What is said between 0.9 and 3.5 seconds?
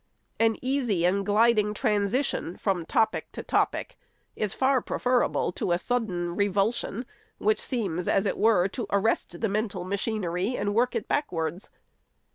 and gliding transition from topic to